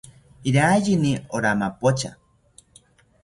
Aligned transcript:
Iraiyini 0.49 1.11
owa 1.35 1.51
mapocha 1.61 2.11